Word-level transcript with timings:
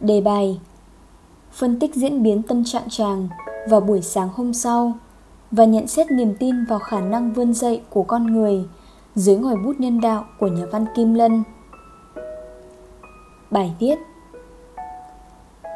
Đề 0.00 0.20
bài 0.20 0.60
Phân 1.52 1.78
tích 1.78 1.94
diễn 1.94 2.22
biến 2.22 2.42
tâm 2.42 2.64
trạng 2.64 2.82
chàng 2.88 3.28
vào 3.68 3.80
buổi 3.80 4.02
sáng 4.02 4.28
hôm 4.34 4.52
sau 4.54 4.92
và 5.50 5.64
nhận 5.64 5.86
xét 5.86 6.10
niềm 6.10 6.34
tin 6.38 6.64
vào 6.64 6.78
khả 6.78 7.00
năng 7.00 7.32
vươn 7.32 7.54
dậy 7.54 7.82
của 7.90 8.02
con 8.02 8.26
người 8.26 8.64
dưới 9.14 9.36
ngòi 9.36 9.56
bút 9.56 9.80
nhân 9.80 10.00
đạo 10.00 10.24
của 10.38 10.46
nhà 10.46 10.66
văn 10.72 10.84
Kim 10.96 11.14
Lân. 11.14 11.42
Bài 13.50 13.74
viết 13.78 13.98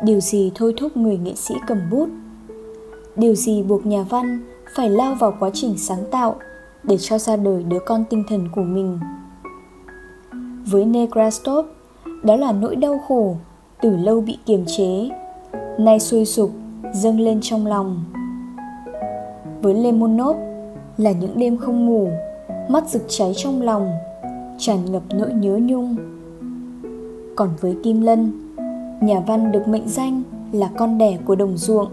Điều 0.05 0.21
gì 0.21 0.53
thôi 0.55 0.75
thúc 0.77 0.97
người 0.97 1.19
nghệ 1.19 1.35
sĩ 1.35 1.55
cầm 1.67 1.91
bút? 1.91 2.09
Điều 3.17 3.35
gì 3.35 3.63
buộc 3.63 3.87
nhà 3.87 4.03
văn 4.03 4.41
phải 4.77 4.91
lao 4.91 5.15
vào 5.15 5.37
quá 5.41 5.51
trình 5.55 5.79
sáng 5.79 6.05
tạo 6.11 6.37
để 6.83 6.97
cho 6.99 7.19
ra 7.19 7.37
đời 7.37 7.63
đứa 7.63 7.79
con 7.87 8.05
tinh 8.11 8.25
thần 8.29 8.49
của 8.55 8.63
mình? 8.63 8.99
Với 10.67 10.85
Nekrastov, 10.85 11.67
đó 12.23 12.37
là 12.37 12.53
nỗi 12.53 12.77
đau 12.77 12.99
khổ 13.09 13.37
từ 13.83 13.97
lâu 13.97 14.21
bị 14.21 14.39
kiềm 14.47 14.65
chế, 14.67 15.09
nay 15.79 16.01
sôi 16.01 16.25
sục, 16.25 16.51
dâng 16.93 17.21
lên 17.21 17.39
trong 17.43 17.67
lòng. 17.67 18.05
Với 19.63 19.75
Lemonov 19.75 20.37
là 20.99 21.13
những 21.13 21.39
đêm 21.39 21.57
không 21.57 21.87
ngủ, 21.87 22.09
mắt 22.69 22.89
rực 22.89 23.03
cháy 23.09 23.33
trong 23.37 23.63
lòng, 23.63 23.91
tràn 24.59 24.93
ngập 24.93 25.03
nỗi 25.15 25.33
nhớ 25.33 25.59
nhung. 25.63 25.97
Còn 27.37 27.49
với 27.61 27.77
Kim 27.83 28.01
Lân, 28.01 28.33
nhà 29.01 29.21
văn 29.21 29.53
được 29.53 29.69
mệnh 29.69 29.89
danh 29.89 30.23
là 30.53 30.71
con 30.77 30.99
đẻ 30.99 31.19
của 31.27 31.35
đồng 31.35 31.57
ruộng, 31.57 31.89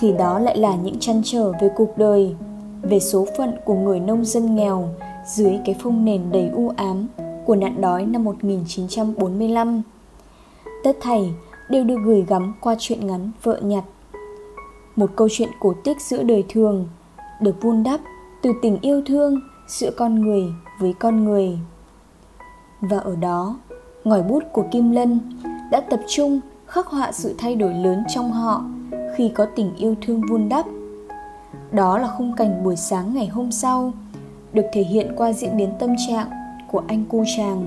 thì 0.00 0.12
đó 0.12 0.38
lại 0.38 0.58
là 0.58 0.76
những 0.76 0.98
chăn 0.98 1.20
trở 1.24 1.52
về 1.52 1.70
cuộc 1.76 1.98
đời, 1.98 2.34
về 2.82 3.00
số 3.00 3.26
phận 3.38 3.52
của 3.64 3.74
người 3.74 4.00
nông 4.00 4.24
dân 4.24 4.54
nghèo 4.54 4.84
dưới 5.26 5.58
cái 5.64 5.74
phông 5.82 6.04
nền 6.04 6.20
đầy 6.32 6.48
u 6.48 6.72
ám 6.76 7.06
của 7.44 7.56
nạn 7.56 7.80
đói 7.80 8.06
năm 8.06 8.24
1945. 8.24 9.82
Tất 10.84 10.96
thảy 11.00 11.34
đều 11.70 11.84
được 11.84 11.98
gửi 12.04 12.24
gắm 12.28 12.52
qua 12.60 12.74
chuyện 12.78 13.06
ngắn 13.06 13.30
Vợ 13.42 13.60
nhặt. 13.62 13.84
Một 14.96 15.10
câu 15.16 15.28
chuyện 15.30 15.48
cổ 15.60 15.74
tích 15.84 16.00
giữa 16.00 16.22
đời 16.22 16.44
thường, 16.48 16.88
được 17.40 17.62
vun 17.62 17.82
đắp 17.82 18.00
từ 18.42 18.52
tình 18.62 18.78
yêu 18.82 19.02
thương 19.06 19.40
giữa 19.68 19.90
con 19.96 20.14
người 20.14 20.42
với 20.80 20.92
con 20.92 21.24
người. 21.24 21.58
Và 22.80 22.98
ở 22.98 23.16
đó, 23.16 23.56
ngòi 24.04 24.22
bút 24.22 24.42
của 24.52 24.64
Kim 24.70 24.90
Lân 24.90 25.20
đã 25.70 25.80
tập 25.80 26.00
trung 26.08 26.40
khắc 26.66 26.86
họa 26.86 27.12
sự 27.12 27.34
thay 27.38 27.54
đổi 27.54 27.74
lớn 27.74 28.04
trong 28.08 28.32
họ 28.32 28.64
khi 29.16 29.28
có 29.34 29.46
tình 29.56 29.74
yêu 29.76 29.94
thương 30.02 30.22
vun 30.30 30.48
đắp. 30.48 30.66
Đó 31.72 31.98
là 31.98 32.08
khung 32.08 32.36
cảnh 32.36 32.64
buổi 32.64 32.76
sáng 32.76 33.14
ngày 33.14 33.26
hôm 33.26 33.52
sau, 33.52 33.92
được 34.52 34.64
thể 34.72 34.82
hiện 34.82 35.12
qua 35.16 35.32
diễn 35.32 35.56
biến 35.56 35.72
tâm 35.78 35.90
trạng 36.08 36.30
của 36.70 36.82
anh 36.86 37.04
cu 37.04 37.24
chàng. 37.36 37.66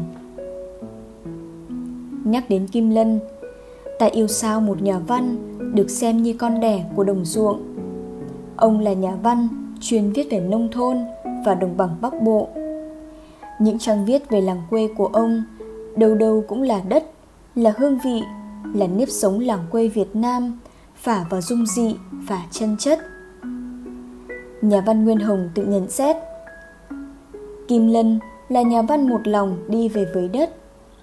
Nhắc 2.25 2.49
đến 2.49 2.67
Kim 2.67 2.89
Lân, 2.89 3.19
ta 3.99 4.05
yêu 4.05 4.27
sao 4.27 4.61
một 4.61 4.81
nhà 4.81 4.99
văn 4.99 5.37
được 5.75 5.89
xem 5.89 6.23
như 6.23 6.33
con 6.33 6.59
đẻ 6.59 6.85
của 6.95 7.03
đồng 7.03 7.25
ruộng. 7.25 7.61
Ông 8.55 8.79
là 8.79 8.93
nhà 8.93 9.15
văn 9.23 9.47
chuyên 9.81 10.11
viết 10.11 10.27
về 10.31 10.39
nông 10.39 10.71
thôn 10.71 10.97
và 11.45 11.55
đồng 11.55 11.77
bằng 11.77 11.95
Bắc 12.01 12.21
Bộ. 12.21 12.47
Những 13.59 13.79
trang 13.79 14.05
viết 14.05 14.29
về 14.29 14.41
làng 14.41 14.61
quê 14.69 14.89
của 14.97 15.07
ông 15.07 15.43
đâu 15.95 16.15
đâu 16.15 16.43
cũng 16.47 16.61
là 16.61 16.81
đất, 16.89 17.03
là 17.55 17.73
hương 17.77 17.99
vị, 18.05 18.21
là 18.73 18.87
nếp 18.87 19.09
sống 19.09 19.39
làng 19.39 19.65
quê 19.71 19.87
Việt 19.87 20.15
Nam, 20.15 20.59
phả 20.95 21.25
vào 21.29 21.41
dung 21.41 21.65
dị 21.65 21.95
và 22.11 22.45
chân 22.51 22.75
chất. 22.79 22.99
Nhà 24.61 24.81
văn 24.81 25.05
Nguyên 25.05 25.19
Hồng 25.19 25.49
tự 25.55 25.65
nhận 25.65 25.89
xét 25.89 26.15
Kim 27.67 27.87
Lân 27.87 28.19
là 28.49 28.61
nhà 28.61 28.81
văn 28.81 29.09
một 29.09 29.27
lòng 29.27 29.57
đi 29.67 29.89
về 29.89 30.05
với 30.13 30.27
đất, 30.27 30.55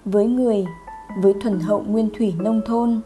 với 0.05 0.27
người, 0.27 0.67
với 1.17 1.35
thuần 1.41 1.61
hậu 1.61 1.85
nguyên 1.89 2.11
thủy 2.19 2.35
nông 2.39 2.61
thôn. 2.67 3.01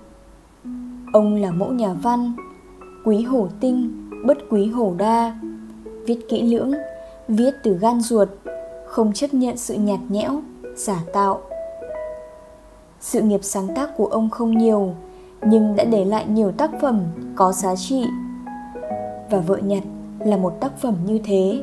Ông 1.12 1.34
là 1.34 1.50
mẫu 1.50 1.72
nhà 1.72 1.92
văn, 1.92 2.32
quý 3.04 3.22
hổ 3.22 3.48
tinh, 3.60 4.08
bất 4.26 4.38
quý 4.50 4.66
hổ 4.66 4.94
đa, 4.98 5.38
viết 6.06 6.18
kỹ 6.28 6.42
lưỡng, 6.42 6.72
viết 7.28 7.50
từ 7.62 7.78
gan 7.78 8.00
ruột, 8.00 8.28
không 8.86 9.12
chấp 9.12 9.34
nhận 9.34 9.56
sự 9.56 9.74
nhạt 9.74 10.00
nhẽo, 10.08 10.42
giả 10.76 11.02
tạo. 11.12 11.40
Sự 13.00 13.20
nghiệp 13.20 13.40
sáng 13.42 13.74
tác 13.74 13.96
của 13.96 14.06
ông 14.06 14.30
không 14.30 14.58
nhiều, 14.58 14.94
nhưng 15.42 15.76
đã 15.76 15.84
để 15.84 16.04
lại 16.04 16.26
nhiều 16.28 16.52
tác 16.52 16.70
phẩm 16.80 17.02
có 17.34 17.52
giá 17.52 17.76
trị. 17.76 18.04
Và 19.30 19.38
Vợ 19.46 19.56
Nhặt 19.56 19.82
là 20.18 20.36
một 20.36 20.60
tác 20.60 20.78
phẩm 20.78 20.94
như 21.06 21.20
thế. 21.24 21.60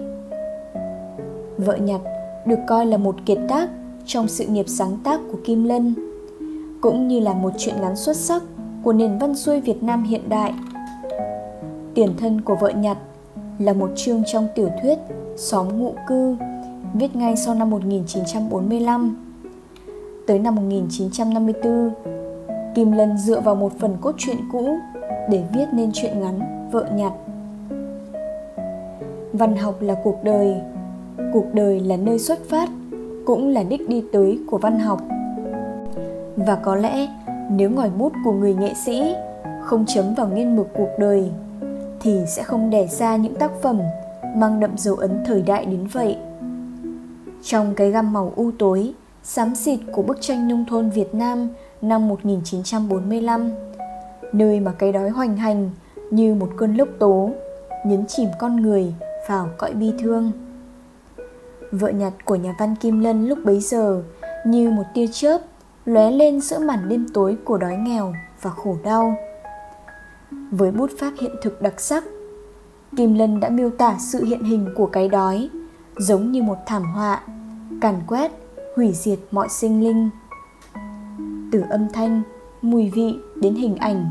Vợ 1.57 1.75
Nhặt 1.75 2.01
được 2.45 2.59
coi 2.67 2.85
là 2.85 2.97
một 2.97 3.15
kiệt 3.25 3.39
tác 3.49 3.69
trong 4.05 4.27
sự 4.27 4.45
nghiệp 4.45 4.65
sáng 4.67 4.97
tác 5.03 5.19
của 5.31 5.37
Kim 5.45 5.63
Lân, 5.63 5.95
cũng 6.83 7.07
như 7.07 7.19
là 7.19 7.33
một 7.33 7.49
chuyện 7.57 7.75
ngắn 7.81 7.95
xuất 7.95 8.15
sắc 8.15 8.43
của 8.83 8.93
nền 8.93 9.17
văn 9.17 9.35
xuôi 9.35 9.61
Việt 9.61 9.83
Nam 9.83 10.03
hiện 10.03 10.29
đại. 10.29 10.53
Tiền 11.93 12.13
thân 12.17 12.41
của 12.41 12.55
vợ 12.61 12.69
Nhặt 12.69 12.97
là 13.59 13.73
một 13.73 13.91
chương 13.95 14.23
trong 14.25 14.47
tiểu 14.55 14.69
thuyết 14.81 14.99
Xóm 15.37 15.79
ngụ 15.79 15.93
cư, 16.07 16.35
viết 16.93 17.15
ngay 17.15 17.35
sau 17.35 17.55
năm 17.55 17.69
1945. 17.69 19.15
Tới 20.27 20.39
năm 20.39 20.55
1954, 20.55 21.89
Kim 22.75 22.91
Lân 22.91 23.17
dựa 23.17 23.39
vào 23.39 23.55
một 23.55 23.71
phần 23.79 23.97
cốt 24.01 24.15
truyện 24.17 24.37
cũ 24.51 24.75
để 25.29 25.43
viết 25.53 25.65
nên 25.73 25.91
truyện 25.93 26.19
ngắn 26.19 26.69
Vợ 26.71 26.85
Nhặt. 26.95 27.13
Văn 29.33 29.55
học 29.55 29.81
là 29.81 29.95
cuộc 30.03 30.23
đời, 30.23 30.55
cuộc 31.33 31.45
đời 31.53 31.79
là 31.79 31.97
nơi 31.97 32.19
xuất 32.19 32.39
phát 32.49 32.69
cũng 33.25 33.49
là 33.49 33.63
đích 33.63 33.89
đi 33.89 34.03
tới 34.11 34.39
của 34.47 34.57
văn 34.57 34.79
học 34.79 35.01
và 36.37 36.55
có 36.55 36.75
lẽ 36.75 37.07
nếu 37.49 37.69
ngòi 37.69 37.89
bút 37.89 38.13
của 38.25 38.31
người 38.31 38.55
nghệ 38.55 38.73
sĩ 38.85 39.15
không 39.61 39.85
chấm 39.87 40.13
vào 40.13 40.27
nghiên 40.27 40.55
mực 40.55 40.67
cuộc 40.73 40.89
đời, 40.99 41.31
thì 42.01 42.19
sẽ 42.27 42.43
không 42.43 42.69
đẻ 42.69 42.87
ra 42.87 43.15
những 43.15 43.35
tác 43.35 43.51
phẩm 43.61 43.81
mang 44.35 44.59
đậm 44.59 44.77
dấu 44.77 44.95
ấn 44.95 45.23
thời 45.25 45.41
đại 45.41 45.65
đến 45.65 45.87
vậy. 45.87 46.17
Trong 47.43 47.75
cái 47.75 47.91
gam 47.91 48.13
màu 48.13 48.33
u 48.35 48.51
tối, 48.59 48.93
xám 49.23 49.55
xịt 49.55 49.79
của 49.91 50.01
bức 50.01 50.17
tranh 50.21 50.47
nông 50.47 50.65
thôn 50.69 50.89
Việt 50.89 51.15
Nam 51.15 51.49
năm 51.81 52.07
1945 52.07 53.51
nơi 54.33 54.59
mà 54.59 54.71
cái 54.71 54.91
đói 54.91 55.09
hoành 55.09 55.37
hành 55.37 55.69
như 56.11 56.33
một 56.33 56.49
cơn 56.57 56.75
lốc 56.75 56.87
tố 56.99 57.29
nhấn 57.85 58.05
chìm 58.05 58.29
con 58.39 58.55
người 58.55 58.93
vào 59.27 59.49
cõi 59.57 59.73
bi 59.73 59.93
thương. 59.99 60.31
Vợ 61.71 61.89
nhặt 61.89 62.13
của 62.25 62.35
nhà 62.35 62.55
văn 62.59 62.75
Kim 62.75 62.99
Lân 62.99 63.27
lúc 63.27 63.37
bấy 63.45 63.59
giờ 63.59 64.03
như 64.45 64.69
một 64.69 64.83
tia 64.93 65.07
chớp 65.11 65.37
lóe 65.85 66.11
lên 66.11 66.41
giữa 66.41 66.59
màn 66.59 66.89
đêm 66.89 67.05
tối 67.13 67.37
của 67.43 67.57
đói 67.57 67.77
nghèo 67.77 68.13
và 68.41 68.49
khổ 68.49 68.77
đau. 68.83 69.15
Với 70.51 70.71
bút 70.71 70.89
pháp 70.99 71.11
hiện 71.21 71.31
thực 71.41 71.61
đặc 71.61 71.81
sắc, 71.81 72.03
Kim 72.97 73.13
Lân 73.13 73.39
đã 73.39 73.49
miêu 73.49 73.69
tả 73.69 73.95
sự 73.99 74.23
hiện 74.23 74.43
hình 74.43 74.69
của 74.75 74.85
cái 74.85 75.09
đói 75.09 75.49
giống 75.97 76.31
như 76.31 76.43
một 76.43 76.57
thảm 76.65 76.83
họa, 76.83 77.23
càn 77.81 77.95
quét, 78.07 78.31
hủy 78.75 78.91
diệt 78.93 79.19
mọi 79.31 79.49
sinh 79.49 79.83
linh. 79.83 80.09
Từ 81.51 81.63
âm 81.69 81.87
thanh, 81.93 82.21
mùi 82.61 82.89
vị 82.89 83.15
đến 83.35 83.55
hình 83.55 83.75
ảnh 83.75 84.09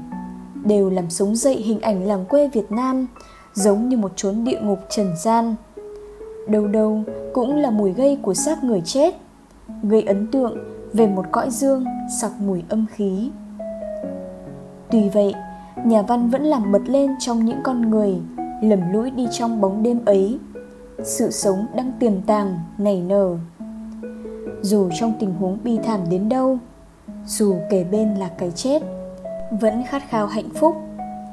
đều 0.64 0.90
làm 0.90 1.10
sống 1.10 1.36
dậy 1.36 1.54
hình 1.54 1.80
ảnh 1.80 2.06
làng 2.06 2.24
quê 2.24 2.48
Việt 2.48 2.72
Nam 2.72 3.06
giống 3.54 3.88
như 3.88 3.96
một 3.96 4.12
chốn 4.16 4.44
địa 4.44 4.60
ngục 4.62 4.78
trần 4.90 5.12
gian 5.24 5.54
đâu 6.48 6.66
đâu 6.66 7.02
cũng 7.32 7.56
là 7.56 7.70
mùi 7.70 7.92
gây 7.92 8.18
của 8.22 8.34
xác 8.34 8.64
người 8.64 8.82
chết 8.84 9.14
gây 9.82 10.02
ấn 10.02 10.26
tượng 10.26 10.58
về 10.92 11.06
một 11.06 11.24
cõi 11.32 11.50
dương 11.50 11.84
sặc 12.20 12.32
mùi 12.40 12.62
âm 12.68 12.86
khí. 12.90 13.30
Tuy 14.90 15.08
vậy, 15.08 15.34
nhà 15.84 16.02
văn 16.02 16.30
vẫn 16.30 16.42
làm 16.42 16.72
bật 16.72 16.82
lên 16.86 17.10
trong 17.18 17.44
những 17.44 17.60
con 17.62 17.90
người 17.90 18.20
lầm 18.62 18.92
lũi 18.92 19.10
đi 19.10 19.26
trong 19.30 19.60
bóng 19.60 19.82
đêm 19.82 20.04
ấy. 20.04 20.38
Sự 21.04 21.30
sống 21.30 21.66
đang 21.76 21.92
tiềm 21.98 22.22
tàng, 22.22 22.58
nảy 22.78 23.00
nở. 23.00 23.36
Dù 24.62 24.88
trong 25.00 25.12
tình 25.18 25.34
huống 25.34 25.58
bi 25.64 25.78
thảm 25.84 26.00
đến 26.10 26.28
đâu, 26.28 26.58
dù 27.26 27.56
kề 27.70 27.84
bên 27.84 28.14
là 28.14 28.28
cái 28.38 28.50
chết, 28.50 28.82
vẫn 29.60 29.82
khát 29.88 30.02
khao 30.08 30.26
hạnh 30.26 30.48
phúc, 30.54 30.76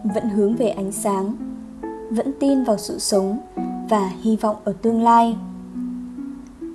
vẫn 0.03 0.29
hướng 0.29 0.55
về 0.55 0.69
ánh 0.69 0.91
sáng, 0.91 1.35
vẫn 2.09 2.31
tin 2.39 2.63
vào 2.63 2.77
sự 2.77 2.99
sống 2.99 3.39
và 3.89 4.11
hy 4.21 4.35
vọng 4.35 4.55
ở 4.63 4.73
tương 4.81 5.03
lai. 5.03 5.37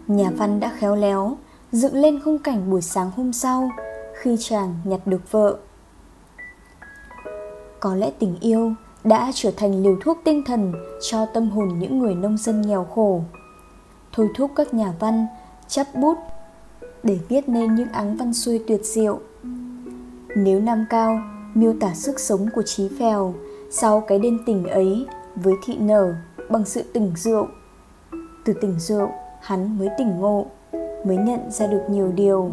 Nhà 0.09 0.31
văn 0.37 0.61
đã 0.61 0.73
khéo 0.79 0.97
léo 0.97 1.37
dựng 1.75 1.95
lên 1.95 2.21
khung 2.21 2.39
cảnh 2.39 2.71
buổi 2.71 2.83
sáng 2.83 3.11
hôm 3.17 3.33
sau, 3.33 3.71
khi 4.15 4.37
chàng 4.41 4.75
nhặt 4.85 5.01
được 5.07 5.31
vợ. 5.31 5.57
Có 7.81 7.95
lẽ 7.95 8.11
tình 8.19 8.37
yêu 8.41 8.73
đã 9.05 9.31
trở 9.35 9.51
thành 9.57 9.83
liều 9.83 9.97
thuốc 10.03 10.19
tinh 10.25 10.43
thần 10.47 10.73
cho 11.03 11.27
tâm 11.27 11.51
hồn 11.51 11.79
những 11.79 11.99
người 11.99 12.15
nông 12.15 12.37
dân 12.37 12.63
nghèo 12.63 12.85
khổ. 12.85 13.23
Thôi 14.13 14.29
thúc 14.37 14.51
các 14.57 14.75
nhà 14.75 14.93
văn 15.01 15.27
chấp 15.69 15.87
bút 15.95 16.19
để 17.03 17.19
viết 17.29 17.49
nên 17.49 17.75
những 17.75 17.89
áng 17.93 18.17
văn 18.17 18.35
xuôi 18.35 18.65
tuyệt 18.69 18.81
diệu. 18.85 19.21
Nếu 20.37 20.61
nam 20.61 20.85
cao 20.91 21.19
miêu 21.55 21.75
tả 21.81 21.95
sức 21.95 22.21
sống 22.21 22.49
của 22.55 22.63
trí 22.63 22.89
phèo 22.99 23.35
sau 23.71 24.01
cái 24.01 24.19
đêm 24.19 24.39
tình 24.47 24.67
ấy 24.67 25.07
với 25.37 25.55
thị 25.65 25.77
nở 25.79 26.15
bằng 26.51 26.65
sự 26.65 26.83
tỉnh 26.83 27.13
rượu, 27.17 27.47
từ 28.45 28.53
tỉnh 28.53 28.81
rượu 28.81 29.09
hắn 29.41 29.79
mới 29.79 29.89
tỉnh 29.99 30.21
ngộ 30.21 30.47
mới 31.05 31.17
nhận 31.17 31.51
ra 31.51 31.67
được 31.67 31.83
nhiều 31.89 32.13
điều. 32.15 32.51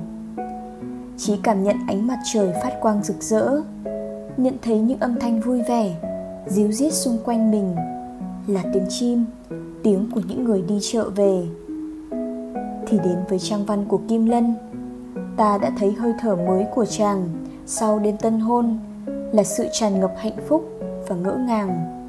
Chỉ 1.17 1.39
cảm 1.43 1.63
nhận 1.63 1.75
ánh 1.87 2.07
mặt 2.07 2.19
trời 2.33 2.53
phát 2.63 2.81
quang 2.81 3.03
rực 3.03 3.23
rỡ, 3.23 3.61
nhận 4.37 4.53
thấy 4.61 4.79
những 4.79 4.99
âm 4.99 5.19
thanh 5.19 5.41
vui 5.41 5.61
vẻ, 5.61 5.95
díu 6.47 6.71
rít 6.71 6.93
xung 6.93 7.17
quanh 7.25 7.51
mình, 7.51 7.75
là 8.47 8.63
tiếng 8.73 8.85
chim, 8.89 9.25
tiếng 9.83 10.09
của 10.15 10.21
những 10.27 10.43
người 10.43 10.61
đi 10.61 10.79
chợ 10.81 11.09
về. 11.09 11.43
Thì 12.87 12.97
đến 13.03 13.17
với 13.29 13.39
trang 13.39 13.65
văn 13.65 13.85
của 13.87 13.99
kim 14.07 14.25
lân, 14.25 14.55
ta 15.37 15.57
đã 15.57 15.71
thấy 15.79 15.91
hơi 15.91 16.13
thở 16.19 16.35
mới 16.35 16.65
của 16.75 16.85
chàng 16.85 17.29
sau 17.65 17.99
đêm 17.99 18.17
tân 18.17 18.39
hôn 18.39 18.79
là 19.31 19.43
sự 19.43 19.67
tràn 19.71 19.99
ngập 19.99 20.13
hạnh 20.17 20.37
phúc 20.47 20.69
và 21.07 21.15
ngỡ 21.15 21.35
ngàng. 21.47 22.01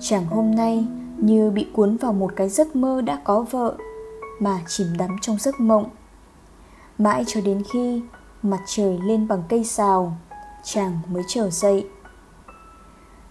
Chàng 0.00 0.24
hôm 0.26 0.54
nay 0.54 0.86
như 1.16 1.50
bị 1.50 1.66
cuốn 1.72 1.96
vào 1.96 2.12
một 2.12 2.32
cái 2.36 2.48
giấc 2.48 2.76
mơ 2.76 3.00
đã 3.00 3.20
có 3.24 3.44
vợ 3.50 3.74
mà 4.40 4.60
chìm 4.66 4.86
đắm 4.98 5.16
trong 5.20 5.36
giấc 5.38 5.60
mộng. 5.60 5.90
Mãi 6.98 7.24
cho 7.26 7.40
đến 7.40 7.62
khi 7.72 8.02
mặt 8.42 8.60
trời 8.66 8.98
lên 9.02 9.28
bằng 9.28 9.42
cây 9.48 9.64
xào, 9.64 10.16
chàng 10.64 10.98
mới 11.08 11.22
trở 11.28 11.50
dậy. 11.50 11.86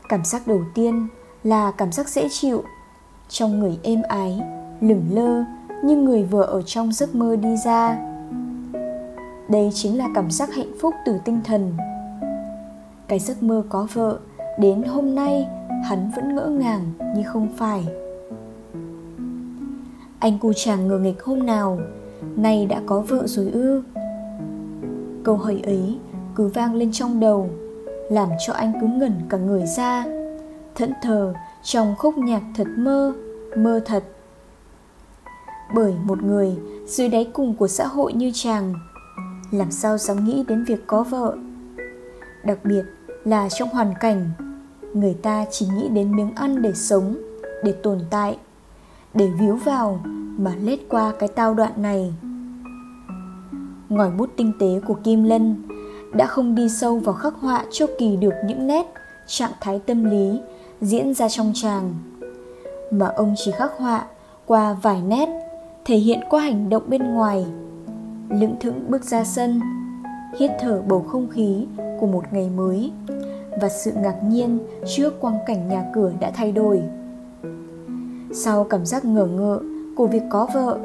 Cảm 0.10 0.26
giác 0.26 0.48
đầu 0.48 0.62
tiên 0.74 1.08
là 1.44 1.72
cảm 1.72 1.92
giác 1.92 2.10
dễ 2.10 2.28
chịu. 2.32 2.64
Trong 3.30 3.60
người 3.60 3.80
êm 3.84 4.02
ái, 4.10 4.42
lửng 4.82 5.06
lơ 5.12 5.44
như 5.84 5.96
người 5.96 6.24
vừa 6.24 6.44
ở 6.44 6.62
trong 6.62 6.92
giấc 6.92 7.16
mơ 7.16 7.36
đi 7.36 7.56
ra. 7.66 7.98
Đây 9.50 9.72
chính 9.74 9.98
là 9.98 10.08
cảm 10.16 10.32
giác 10.32 10.54
hạnh 10.56 10.72
phúc 10.82 10.94
từ 11.06 11.20
tinh 11.26 11.42
thần. 11.44 11.78
Cái 13.08 13.20
giấc 13.20 13.44
mơ 13.44 13.64
có 13.70 13.88
vợ, 13.94 14.20
đến 14.60 14.84
hôm 14.84 15.16
nay 15.16 15.48
hắn 15.84 16.12
vẫn 16.16 16.36
ngỡ 16.36 16.46
ngàng 16.46 16.92
như 17.16 17.24
không 17.26 17.48
phải 17.58 17.88
anh 20.19 20.39
cu 20.39 20.54
chàng 20.54 20.88
ngờ 20.88 21.00
nghịch 21.00 21.24
hôm 21.24 21.45
nào, 21.45 21.80
nay 22.36 22.66
đã 22.66 22.81
có 22.86 23.00
vợ 23.00 23.27
rồi 23.27 23.50
ư. 23.51 23.83
Câu 25.24 25.38
hỏi 25.38 25.62
ấy 25.63 25.98
cứ 26.36 26.48
vang 26.48 26.75
lên 26.75 26.92
trong 26.92 27.19
đầu, 27.19 27.50
làm 28.12 28.30
cho 28.48 28.54
anh 28.54 28.74
cứ 28.81 28.88
ngẩn 28.88 29.13
cả 29.30 29.38
người 29.38 29.66
ra. 29.77 30.06
Thẫn 30.75 30.94
thờ 31.01 31.33
trong 31.63 31.95
khúc 31.98 32.18
nhạc 32.18 32.42
thật 32.56 32.68
mơ 32.77 33.13
mơ 33.57 33.80
thật. 33.86 34.04
Bởi 35.75 35.94
một 36.04 36.24
người 36.24 36.57
dưới 36.88 37.10
đáy 37.10 37.30
cùng 37.33 37.56
của 37.56 37.68
xã 37.68 37.88
hội 37.88 38.13
như 38.13 38.31
chàng, 38.33 38.74
làm 39.51 39.72
sao 39.72 39.98
dám 39.98 40.25
nghĩ 40.25 40.44
đến 40.48 40.63
việc 40.63 40.88
có 40.88 41.04
vợ? 41.04 41.36
Đặc 42.45 42.57
biệt 42.63 42.83
là 43.25 43.50
trong 43.50 43.69
hoàn 43.69 43.94
cảnh, 44.00 44.30
người 44.94 45.13
ta 45.13 45.45
chỉ 45.51 45.68
nghĩ 45.68 45.89
đến 45.89 46.15
miếng 46.15 46.36
ăn 46.36 46.62
để 46.62 46.74
sống, 46.74 47.18
để 47.63 47.72
tồn 47.72 48.00
tại 48.10 48.38
để 49.14 49.30
víu 49.40 49.56
vào 49.56 50.00
mà 50.38 50.56
lết 50.62 50.80
qua 50.90 51.14
cái 51.20 51.30
tao 51.30 51.54
đoạn 51.54 51.72
này. 51.78 52.14
Ngòi 53.90 54.12
bút 54.12 54.30
tinh 54.38 54.52
tế 54.60 54.80
của 54.88 54.94
kim 54.94 55.24
lân 55.24 55.56
đã 56.14 56.26
không 56.26 56.56
đi 56.56 56.70
sâu 56.70 57.00
vào 57.00 57.16
khắc 57.16 57.34
họa 57.34 57.66
cho 57.72 57.86
kỳ 58.00 58.16
được 58.16 58.34
những 58.46 58.68
nét, 58.68 58.86
trạng 59.28 59.52
thái 59.62 59.80
tâm 59.86 60.04
lý 60.04 60.40
diễn 60.82 61.14
ra 61.14 61.30
trong 61.30 61.52
chàng, 61.56 61.94
mà 62.92 63.08
ông 63.08 63.34
chỉ 63.38 63.52
khắc 63.52 63.72
họa 63.78 64.06
qua 64.46 64.74
vài 64.82 65.02
nét 65.02 65.30
thể 65.86 65.96
hiện 65.96 66.20
qua 66.30 66.42
hành 66.42 66.70
động 66.70 66.84
bên 66.88 67.14
ngoài, 67.14 67.46
lững 68.30 68.56
thững 68.60 68.92
bước 68.92 69.04
ra 69.04 69.24
sân, 69.24 69.62
hít 70.38 70.52
thở 70.60 70.82
bầu 70.88 71.02
không 71.02 71.28
khí 71.30 71.66
của 72.00 72.08
một 72.08 72.24
ngày 72.32 72.50
mới 72.50 72.92
và 73.62 73.70
sự 73.70 73.92
ngạc 73.92 74.24
nhiên 74.24 74.60
trước 74.88 75.22
quang 75.22 75.38
cảnh 75.48 75.68
nhà 75.70 75.86
cửa 75.96 76.12
đã 76.20 76.32
thay 76.32 76.52
đổi 76.52 76.82
sau 78.31 78.64
cảm 78.64 78.86
giác 78.86 79.06
ngờ 79.06 79.26
ngợ 79.26 79.60
của 79.96 80.08
việc 80.08 80.24
có 80.30 80.48
vợ, 80.54 80.80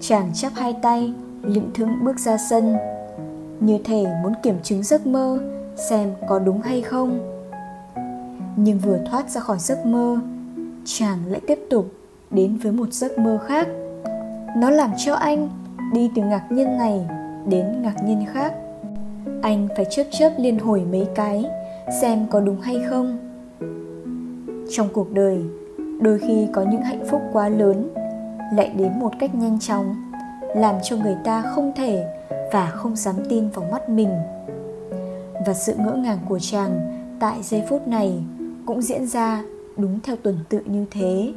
chàng 0.00 0.30
chắp 0.34 0.52
hai 0.54 0.72
tay 0.82 1.12
lững 1.42 1.70
thững 1.74 2.04
bước 2.04 2.18
ra 2.18 2.36
sân, 2.50 2.76
như 3.60 3.78
thể 3.84 4.06
muốn 4.22 4.32
kiểm 4.42 4.56
chứng 4.62 4.82
giấc 4.82 5.06
mơ 5.06 5.38
xem 5.76 6.12
có 6.28 6.38
đúng 6.38 6.60
hay 6.60 6.82
không. 6.82 7.18
Nhưng 8.56 8.78
vừa 8.78 8.98
thoát 9.10 9.30
ra 9.30 9.40
khỏi 9.40 9.58
giấc 9.58 9.86
mơ, 9.86 10.18
chàng 10.84 11.18
lại 11.26 11.40
tiếp 11.46 11.58
tục 11.70 11.86
đến 12.30 12.56
với 12.56 12.72
một 12.72 12.92
giấc 12.92 13.18
mơ 13.18 13.38
khác. 13.46 13.68
Nó 14.56 14.70
làm 14.70 14.90
cho 15.04 15.14
anh 15.14 15.48
đi 15.92 16.10
từ 16.14 16.22
ngạc 16.22 16.52
nhiên 16.52 16.78
này 16.78 17.08
đến 17.46 17.82
ngạc 17.82 18.04
nhiên 18.04 18.24
khác. 18.32 18.52
Anh 19.42 19.68
phải 19.76 19.86
chớp 19.90 20.04
chớp 20.18 20.30
liên 20.38 20.58
hồi 20.58 20.82
mấy 20.90 21.06
cái 21.14 21.44
xem 22.02 22.26
có 22.30 22.40
đúng 22.40 22.60
hay 22.60 22.82
không. 22.90 23.18
Trong 24.70 24.88
cuộc 24.92 25.12
đời 25.12 25.44
đôi 26.04 26.18
khi 26.18 26.48
có 26.52 26.62
những 26.62 26.82
hạnh 26.82 27.04
phúc 27.10 27.22
quá 27.32 27.48
lớn, 27.48 27.90
lại 28.52 28.72
đến 28.76 28.98
một 28.98 29.12
cách 29.18 29.34
nhanh 29.34 29.58
chóng, 29.60 30.10
làm 30.56 30.74
cho 30.82 30.96
người 30.96 31.16
ta 31.24 31.42
không 31.42 31.72
thể 31.76 32.06
và 32.52 32.70
không 32.70 32.96
dám 32.96 33.16
tin 33.28 33.48
vào 33.48 33.64
mắt 33.72 33.88
mình. 33.88 34.10
Và 35.46 35.54
sự 35.54 35.74
ngỡ 35.78 35.92
ngàng 35.92 36.18
của 36.28 36.38
chàng 36.38 36.80
tại 37.20 37.42
giây 37.42 37.62
phút 37.68 37.88
này 37.88 38.22
cũng 38.66 38.82
diễn 38.82 39.06
ra 39.06 39.42
đúng 39.76 40.00
theo 40.00 40.16
tuần 40.16 40.38
tự 40.48 40.60
như 40.66 40.84
thế. 40.90 41.32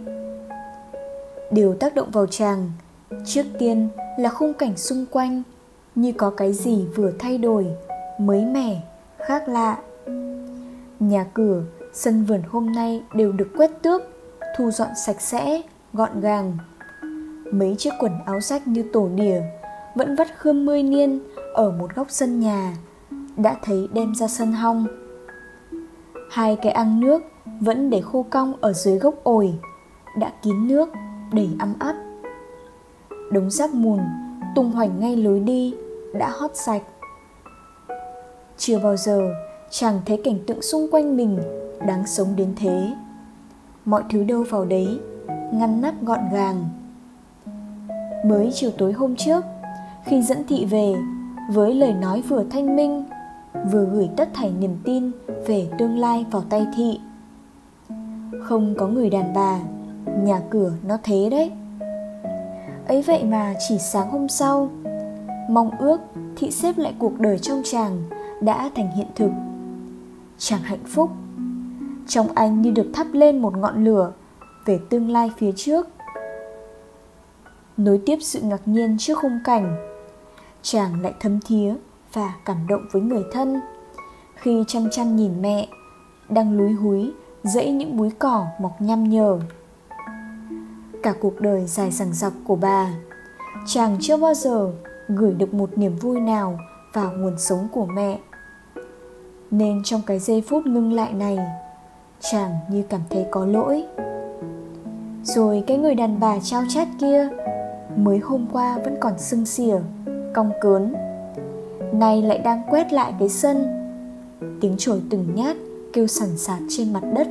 Điều 1.52 1.74
tác 1.74 1.96
động 1.96 2.12
vào 2.12 2.28
chàng 2.28 2.72
trước 3.26 3.46
tiên 3.60 3.90
là 4.20 4.30
khung 4.30 4.54
cảnh 4.54 4.78
xung 4.78 5.06
quanh 5.12 5.44
như 5.96 6.12
có 6.12 6.30
cái 6.30 6.54
gì 6.54 6.86
vừa 6.96 7.12
thay 7.20 7.38
đổi, 7.38 7.66
mới 8.20 8.46
mẻ, 8.46 8.82
khác 9.18 9.50
lạ. 9.50 9.78
Nhà 11.00 11.26
cửa, 11.34 11.64
sân 11.94 12.26
vườn 12.26 12.42
hôm 12.50 12.72
nay 12.72 13.04
đều 13.14 13.32
được 13.32 13.48
quét 13.58 13.72
tước 13.82 14.17
thu 14.58 14.72
dọn 14.72 14.90
sạch 14.96 15.22
sẽ, 15.22 15.62
gọn 15.94 16.22
gàng. 16.22 16.58
Mấy 17.52 17.76
chiếc 17.78 17.90
quần 18.00 18.12
áo 18.26 18.42
rách 18.42 18.68
như 18.68 18.84
tổ 18.94 19.10
đỉa 19.16 19.42
vẫn 19.96 20.16
vắt 20.16 20.28
khươm 20.38 20.66
mươi 20.66 20.84
niên 20.84 21.20
ở 21.54 21.72
một 21.72 21.96
góc 21.96 22.08
sân 22.10 22.40
nhà, 22.40 22.74
đã 23.38 23.56
thấy 23.64 23.88
đem 23.94 24.16
ra 24.16 24.28
sân 24.28 24.52
hong. 24.52 24.88
Hai 26.32 26.56
cái 26.56 26.72
ăn 26.72 27.00
nước 27.00 27.22
vẫn 27.60 27.90
để 27.90 28.02
khô 28.02 28.26
cong 28.30 28.54
ở 28.62 28.74
dưới 28.74 28.98
gốc 28.98 29.16
ổi, 29.24 29.54
đã 30.18 30.32
kín 30.42 30.68
nước, 30.68 30.90
đầy 31.34 31.50
ấm 31.60 31.74
áp. 31.80 31.96
Đống 33.32 33.50
rác 33.50 33.74
mùn 33.74 34.00
tung 34.56 34.72
hoành 34.72 35.00
ngay 35.00 35.16
lối 35.16 35.40
đi, 35.40 35.76
đã 36.14 36.30
hót 36.30 36.52
sạch. 36.54 36.84
Chưa 38.58 38.80
bao 38.80 38.98
giờ 38.98 39.22
chàng 39.70 40.02
thấy 40.06 40.22
cảnh 40.24 40.40
tượng 40.48 40.62
xung 40.62 40.88
quanh 40.92 41.18
mình 41.18 41.40
đáng 41.88 42.08
sống 42.08 42.36
đến 42.36 42.54
thế 42.58 42.92
mọi 43.88 44.04
thứ 44.10 44.24
đâu 44.24 44.44
vào 44.50 44.66
đấy, 44.66 45.00
ngăn 45.54 45.82
nắp 45.82 46.04
gọn 46.04 46.20
gàng. 46.32 46.70
Mới 48.26 48.52
chiều 48.54 48.72
tối 48.78 48.94
hôm 48.94 49.16
trước, 49.16 49.46
khi 50.06 50.22
dẫn 50.22 50.44
thị 50.48 50.66
về, 50.66 50.94
với 51.52 51.74
lời 51.74 51.94
nói 51.94 52.22
vừa 52.22 52.44
thanh 52.50 52.76
minh, 52.76 53.06
vừa 53.72 53.86
gửi 53.86 54.10
tất 54.18 54.30
thảy 54.34 54.52
niềm 54.60 54.78
tin 54.84 55.12
về 55.46 55.68
tương 55.78 55.98
lai 55.98 56.26
vào 56.32 56.42
tay 56.50 56.68
thị. 56.76 57.00
Không 58.44 58.76
có 58.78 58.88
người 58.88 59.10
đàn 59.10 59.34
bà, 59.34 59.60
nhà 60.24 60.42
cửa 60.50 60.72
nó 60.88 60.98
thế 61.04 61.30
đấy. 61.32 61.52
Ấy 62.88 63.02
vậy 63.02 63.24
mà 63.24 63.54
chỉ 63.68 63.78
sáng 63.78 64.12
hôm 64.12 64.28
sau, 64.28 64.70
mong 65.50 65.70
ước 65.80 66.02
thị 66.36 66.52
xếp 66.52 66.78
lại 66.78 66.94
cuộc 67.00 67.20
đời 67.20 67.40
trong 67.40 67.62
chàng 67.64 68.04
đã 68.42 68.70
thành 68.76 68.92
hiện 68.92 69.08
thực. 69.16 69.32
Chàng 70.38 70.62
hạnh 70.62 70.86
phúc 70.86 71.10
trong 72.08 72.28
anh 72.36 72.62
như 72.62 72.72
được 72.72 72.90
thắp 72.94 73.08
lên 73.12 73.42
một 73.42 73.58
ngọn 73.58 73.84
lửa 73.84 74.12
về 74.66 74.80
tương 74.90 75.10
lai 75.10 75.32
phía 75.38 75.52
trước. 75.56 75.88
Nối 77.78 78.02
tiếp 78.06 78.18
sự 78.22 78.42
ngạc 78.42 78.62
nhiên 78.66 78.98
trước 79.00 79.18
khung 79.18 79.40
cảnh, 79.44 79.78
chàng 80.62 81.02
lại 81.02 81.14
thấm 81.20 81.40
thía 81.48 81.76
và 82.14 82.34
cảm 82.46 82.68
động 82.68 82.86
với 82.92 83.02
người 83.02 83.24
thân. 83.32 83.60
Khi 84.36 84.64
chăm 84.68 84.90
chăm 84.92 85.16
nhìn 85.16 85.42
mẹ, 85.42 85.68
đang 86.30 86.58
lúi 86.58 86.74
húi 86.74 87.12
dẫy 87.44 87.72
những 87.72 87.98
búi 87.98 88.10
cỏ 88.20 88.46
mọc 88.62 88.82
nhăm 88.82 89.10
nhở. 89.10 89.40
Cả 91.04 91.14
cuộc 91.22 91.42
đời 91.42 91.66
dài 91.66 91.92
dằng 91.92 92.14
dặc 92.14 92.34
của 92.48 92.56
bà, 92.56 92.94
chàng 93.66 93.98
chưa 94.02 94.18
bao 94.18 94.34
giờ 94.34 94.72
gửi 95.08 95.34
được 95.34 95.54
một 95.54 95.78
niềm 95.78 95.96
vui 95.96 96.20
nào 96.20 96.60
vào 96.94 97.12
nguồn 97.12 97.38
sống 97.38 97.68
của 97.72 97.86
mẹ. 97.86 98.20
Nên 99.52 99.84
trong 99.84 100.02
cái 100.06 100.20
giây 100.20 100.44
phút 100.50 100.66
ngưng 100.66 100.94
lại 100.94 101.14
này 101.14 101.38
chàng 102.20 102.52
như 102.70 102.84
cảm 102.90 103.02
thấy 103.10 103.26
có 103.32 103.46
lỗi. 103.46 103.84
Rồi 105.24 105.64
cái 105.68 105.78
người 105.78 105.96
đàn 105.96 106.20
bà 106.20 106.40
trao 106.44 106.64
chát 106.70 106.88
kia, 107.00 107.30
mới 107.96 108.18
hôm 108.18 108.46
qua 108.54 108.78
vẫn 108.84 108.98
còn 109.00 109.14
sưng 109.18 109.46
xỉa, 109.46 109.80
cong 110.34 110.52
cớn. 110.62 110.94
Nay 111.94 112.22
lại 112.22 112.38
đang 112.38 112.62
quét 112.70 112.94
lại 112.94 113.14
cái 113.20 113.30
sân. 113.30 113.68
Tiếng 114.62 114.76
chổi 114.78 115.02
từng 115.10 115.26
nhát 115.36 115.58
kêu 115.94 116.08
sằn 116.08 116.38
sạt 116.38 116.60
trên 116.70 116.94
mặt 116.94 117.04
đất, 117.16 117.28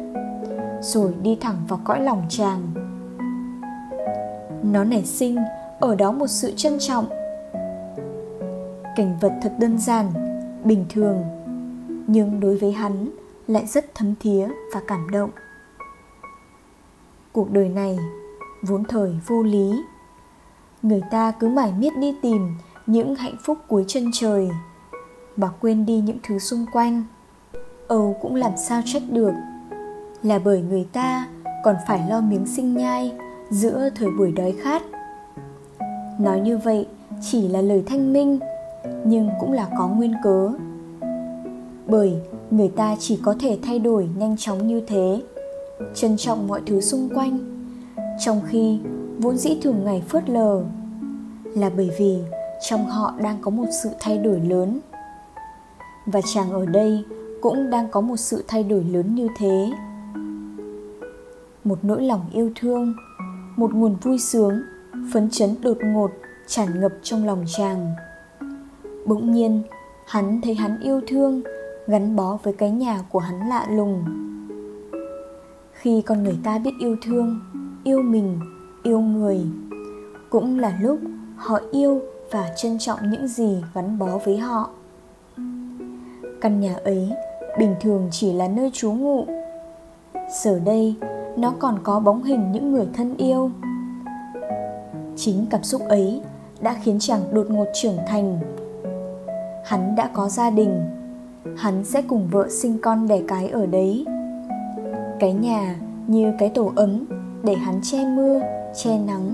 rồi 0.81 1.15
đi 1.23 1.39
thẳng 1.41 1.57
vào 1.69 1.81
cõi 1.85 2.01
lòng 2.01 2.23
chàng. 2.29 2.63
Nó 4.63 4.85
nảy 4.85 5.05
sinh 5.05 5.37
ở 5.81 5.95
đó 5.95 6.13
một 6.13 6.27
sự 6.27 6.53
trân 6.57 6.77
trọng. 6.79 7.07
Cảnh 8.97 9.19
vật 9.21 9.33
thật 9.43 9.53
đơn 9.59 9.79
giản, 9.79 10.07
bình 10.65 10.85
thường, 10.91 11.25
nhưng 12.07 12.41
đối 12.41 12.57
với 12.57 12.73
hắn 12.73 13.09
lại 13.47 13.67
rất 13.67 13.95
thấm 13.95 14.15
thía 14.21 14.49
và 14.75 14.81
cảm 14.89 15.11
động. 15.11 15.31
Cuộc 17.33 17.51
đời 17.51 17.69
này, 17.69 17.99
vốn 18.63 18.85
thời 18.85 19.19
vô 19.27 19.43
lý, 19.43 19.73
người 20.83 21.03
ta 21.11 21.31
cứ 21.31 21.49
mải 21.49 21.73
miết 21.79 21.97
đi 21.99 22.15
tìm 22.23 22.57
những 22.87 23.15
hạnh 23.15 23.37
phúc 23.45 23.59
cuối 23.69 23.85
chân 23.89 24.11
trời 24.13 24.51
mà 25.37 25.49
quên 25.61 25.87
đi 25.87 26.01
những 26.01 26.19
thứ 26.23 26.39
xung 26.39 26.67
quanh. 26.73 27.05
Âu 27.89 28.17
cũng 28.23 28.35
làm 28.35 28.53
sao 28.57 28.83
trách 28.85 29.03
được, 29.11 29.33
là 30.23 30.39
bởi 30.39 30.63
người 30.63 30.89
ta 30.93 31.27
còn 31.65 31.77
phải 31.87 32.01
lo 32.09 32.21
miếng 32.21 32.47
sinh 32.47 32.77
nhai 32.77 33.13
giữa 33.51 33.91
thời 33.97 34.11
buổi 34.19 34.33
đói 34.33 34.53
khát. 34.63 34.83
Nói 36.19 36.41
như 36.41 36.59
vậy 36.59 36.87
chỉ 37.21 37.49
là 37.49 37.61
lời 37.61 37.85
thanh 37.87 38.13
minh, 38.13 38.39
nhưng 39.05 39.31
cũng 39.41 39.53
là 39.53 39.69
có 39.79 39.89
nguyên 39.89 40.15
cớ. 40.25 40.51
Bởi 41.87 42.21
người 42.51 42.69
ta 42.69 42.97
chỉ 42.99 43.19
có 43.23 43.35
thể 43.41 43.59
thay 43.63 43.79
đổi 43.79 44.09
nhanh 44.17 44.37
chóng 44.39 44.67
như 44.67 44.81
thế. 44.87 45.23
Trân 45.95 46.17
trọng 46.17 46.49
mọi 46.49 46.61
thứ 46.67 46.81
xung 46.81 47.09
quanh, 47.15 47.39
trong 48.25 48.41
khi 48.49 48.79
vốn 49.19 49.37
dĩ 49.37 49.59
thường 49.63 49.85
ngày 49.85 50.03
phớt 50.09 50.31
lờ, 50.31 50.65
là 51.45 51.71
bởi 51.77 51.91
vì 51.99 52.19
trong 52.69 52.87
họ 52.87 53.15
đang 53.23 53.39
có 53.41 53.51
một 53.51 53.67
sự 53.83 53.91
thay 54.01 54.19
đổi 54.19 54.41
lớn. 54.41 54.81
Và 56.07 56.21
chàng 56.35 56.51
ở 56.51 56.67
đây 56.67 57.05
cũng 57.41 57.71
đang 57.71 57.89
có 57.91 58.01
một 58.01 58.17
sự 58.17 58.45
thay 58.49 58.65
đổi 58.65 58.85
lớn 58.85 59.15
như 59.15 59.29
thế. 59.39 59.71
Một 61.65 61.79
nỗi 61.83 62.03
lòng 62.03 62.21
yêu 62.33 62.51
thương, 62.61 62.95
một 63.57 63.75
nguồn 63.75 63.97
vui 64.03 64.19
sướng, 64.19 64.63
phấn 65.13 65.31
chấn 65.31 65.55
đột 65.63 65.79
ngột 65.85 66.11
tràn 66.47 66.81
ngập 66.81 66.93
trong 67.03 67.27
lòng 67.27 67.45
chàng. 67.57 67.95
Bỗng 69.07 69.33
nhiên, 69.33 69.63
hắn 70.07 70.41
thấy 70.45 70.55
hắn 70.55 70.81
yêu 70.81 71.01
thương 71.07 71.43
gắn 71.87 72.17
bó 72.17 72.39
với 72.43 72.53
cái 72.53 72.71
nhà 72.71 73.03
của 73.11 73.19
hắn 73.19 73.49
lạ 73.49 73.67
lùng. 73.71 74.05
Khi 75.73 76.03
con 76.03 76.23
người 76.23 76.39
ta 76.45 76.59
biết 76.59 76.71
yêu 76.81 76.97
thương, 77.03 77.41
yêu 77.85 78.03
mình, 78.03 78.41
yêu 78.83 79.01
người, 79.01 79.41
cũng 80.31 80.59
là 80.59 80.79
lúc 80.81 80.99
họ 81.37 81.61
yêu 81.73 82.01
và 82.31 82.51
trân 82.57 82.79
trọng 82.79 83.11
những 83.11 83.29
gì 83.29 83.63
gắn 83.75 83.99
bó 83.99 84.19
với 84.25 84.39
họ. 84.39 84.71
Căn 86.41 86.61
nhà 86.61 86.75
ấy 86.85 87.13
bình 87.59 87.75
thường 87.81 88.09
chỉ 88.11 88.33
là 88.33 88.49
nơi 88.49 88.71
trú 88.75 88.93
ngụ. 88.93 89.27
Giờ 90.43 90.59
đây, 90.59 90.95
nó 91.37 91.55
còn 91.59 91.79
có 91.83 92.01
bóng 92.01 92.23
hình 92.23 92.53
những 92.53 92.73
người 92.73 92.87
thân 92.95 93.17
yêu. 93.17 93.51
Chính 95.17 95.47
cảm 95.51 95.63
xúc 95.63 95.83
ấy 95.89 96.23
đã 96.61 96.77
khiến 96.83 96.99
chàng 97.01 97.21
đột 97.33 97.51
ngột 97.51 97.67
trưởng 97.75 97.99
thành. 98.09 98.39
Hắn 99.65 99.95
đã 99.97 100.11
có 100.15 100.29
gia 100.29 100.51
đình 100.51 100.96
hắn 101.57 101.85
sẽ 101.85 102.03
cùng 102.03 102.29
vợ 102.31 102.49
sinh 102.49 102.79
con 102.83 103.09
đẻ 103.09 103.23
cái 103.29 103.49
ở 103.49 103.67
đấy. 103.67 104.07
Cái 105.21 105.33
nhà 105.33 105.77
như 106.07 106.33
cái 106.39 106.49
tổ 106.49 106.73
ấm 106.77 107.05
để 107.43 107.55
hắn 107.55 107.81
che 107.83 108.05
mưa, 108.05 108.41
che 108.75 108.99
nắng. 108.99 109.33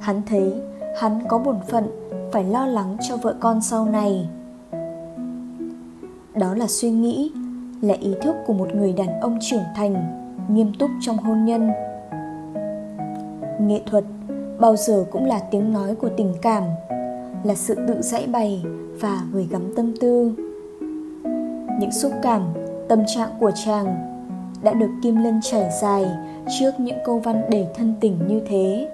Hắn 0.00 0.22
thấy 0.26 0.52
hắn 1.00 1.20
có 1.28 1.38
bổn 1.38 1.56
phận 1.68 1.84
phải 2.32 2.44
lo 2.44 2.66
lắng 2.66 2.96
cho 3.08 3.16
vợ 3.16 3.34
con 3.40 3.60
sau 3.60 3.84
này. 3.84 4.28
Đó 6.34 6.54
là 6.54 6.66
suy 6.66 6.90
nghĩ 6.90 7.32
là 7.80 7.94
ý 8.00 8.14
thức 8.22 8.34
của 8.46 8.52
một 8.52 8.74
người 8.74 8.92
đàn 8.92 9.20
ông 9.20 9.38
trưởng 9.40 9.64
thành, 9.76 9.94
nghiêm 10.48 10.72
túc 10.78 10.90
trong 11.00 11.16
hôn 11.16 11.44
nhân. 11.44 11.70
Nghệ 13.60 13.80
thuật 13.86 14.04
bao 14.60 14.76
giờ 14.76 15.04
cũng 15.10 15.24
là 15.24 15.40
tiếng 15.50 15.72
nói 15.72 15.94
của 15.94 16.08
tình 16.16 16.34
cảm, 16.42 16.62
là 17.44 17.54
sự 17.54 17.74
tự 17.88 18.02
dãy 18.02 18.26
bày 18.26 18.64
và 19.00 19.22
gửi 19.32 19.48
gắm 19.50 19.74
tâm 19.76 19.94
tư 20.00 20.32
những 21.80 21.92
xúc 21.92 22.12
cảm, 22.22 22.42
tâm 22.88 23.02
trạng 23.14 23.30
của 23.40 23.50
chàng 23.64 24.08
đã 24.62 24.72
được 24.72 24.90
kim 25.02 25.22
lân 25.22 25.40
trải 25.42 25.70
dài 25.82 26.04
trước 26.58 26.70
những 26.78 26.98
câu 27.04 27.18
văn 27.18 27.42
đầy 27.50 27.66
thân 27.74 27.94
tình 28.00 28.18
như 28.28 28.40
thế. 28.46 28.88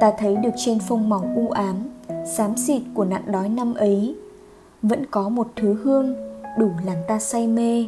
Ta 0.00 0.12
thấy 0.18 0.36
được 0.36 0.50
trên 0.56 0.78
phông 0.78 1.08
màu 1.08 1.32
u 1.36 1.50
ám, 1.50 1.76
xám 2.26 2.56
xịt 2.56 2.82
của 2.94 3.04
nạn 3.04 3.22
đói 3.26 3.48
năm 3.48 3.74
ấy, 3.74 4.16
vẫn 4.82 5.06
có 5.10 5.28
một 5.28 5.48
thứ 5.56 5.74
hương 5.84 6.14
đủ 6.58 6.70
làm 6.86 6.96
ta 7.08 7.18
say 7.18 7.46
mê. 7.46 7.86